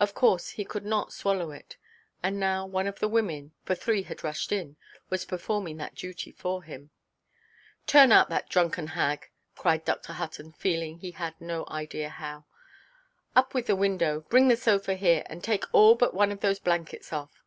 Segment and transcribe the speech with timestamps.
[0.00, 1.76] Of course he could not swallow it;
[2.22, 4.78] and now one of the women (for three had rushed in)
[5.10, 6.88] was performing that duty for him.
[7.86, 10.14] "Turn out that drunken hag!" cried Dr.
[10.14, 12.46] Hutton, feeling he had no idea how.
[13.36, 14.20] "Up with the window.
[14.30, 17.42] Bring the sofa here; and take all but one of those blankets off."